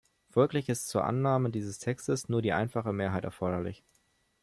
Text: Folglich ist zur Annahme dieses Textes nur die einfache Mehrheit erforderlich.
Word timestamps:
Folglich 0.31 0.67
ist 0.67 0.87
zur 0.87 1.03
Annahme 1.05 1.51
dieses 1.51 1.77
Textes 1.77 2.27
nur 2.27 2.41
die 2.41 2.53
einfache 2.53 2.91
Mehrheit 2.91 3.23
erforderlich. 3.23 3.83